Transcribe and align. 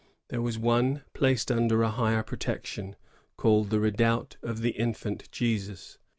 There 0.29 0.41
was 0.41 0.57
one 0.57 1.03
placed 1.13 1.51
under 1.51 1.83
a 1.83 1.91
higher 1.91 2.23
protection, 2.23 2.85
and 2.85 2.95
called 3.37 3.69
the 3.69 3.77
^^ 3.77 3.79
Redoubt 3.83 4.35
of 4.41 4.61
the 4.61 4.71
Infant 4.71 5.31
Jesus." 5.31 5.99